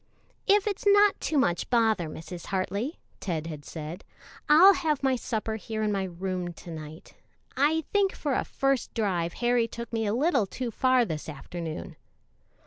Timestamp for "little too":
10.15-10.71